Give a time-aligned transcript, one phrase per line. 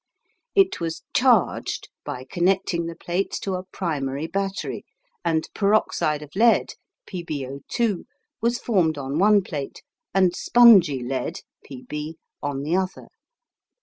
[0.55, 4.83] It was "charged" by connecting the plates to a primary battery,
[5.23, 6.73] and peroxide of lead
[7.05, 8.05] (PbO2)
[8.41, 11.41] was formed on one plate and spongy lead
[11.71, 13.09] (Pb) on the other.